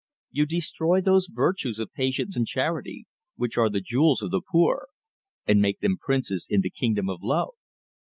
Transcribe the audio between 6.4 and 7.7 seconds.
in the kingdom of love.